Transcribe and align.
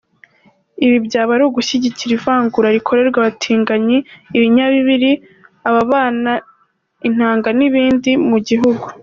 Ibi 0.85 0.97
byaba 1.05 1.31
ari 1.35 1.43
ugushyigikira 1.45 2.11
ivangura 2.17 2.75
rikorerwa 2.75 3.17
abatinganyi, 3.21 3.97
ibinyabibiri, 4.35 5.11
abahana 5.69 6.33
intanga 7.07 7.49
n’ibindi, 7.57 8.11
mu 8.29 8.37
gihugu. 8.47 8.85